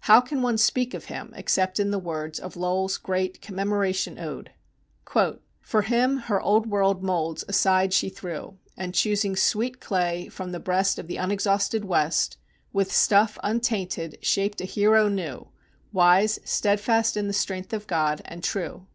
How 0.00 0.20
can 0.20 0.42
one 0.42 0.58
speak 0.58 0.94
of 0.94 1.04
him 1.04 1.32
except 1.36 1.78
in 1.78 1.92
the 1.92 1.98
words 2.00 2.40
of 2.40 2.56
Lowell's 2.56 2.98
great 2.98 3.40
"Commemoration 3.40 4.18
Ode": 4.18 4.50
"For 5.62 5.82
him 5.82 6.16
her 6.26 6.40
Old 6.40 6.66
World 6.66 7.04
moulds 7.04 7.44
aside 7.46 7.92
she 7.92 8.08
threw, 8.08 8.58
And, 8.76 8.96
choosing 8.96 9.36
sweet 9.36 9.78
clay 9.80 10.26
from 10.26 10.50
the 10.50 10.58
breast 10.58 10.98
Of 10.98 11.06
the 11.06 11.18
unexhausted 11.18 11.84
West, 11.84 12.36
With 12.72 12.90
stuff 12.90 13.38
untainted 13.44 14.18
shaped 14.20 14.60
a 14.60 14.64
hero 14.64 15.08
new, 15.08 15.46
Wise, 15.92 16.40
steadfast 16.44 17.16
in 17.16 17.28
the 17.28 17.32
strength 17.32 17.72
of 17.72 17.86
God, 17.86 18.22
and 18.24 18.42
true. 18.42 18.88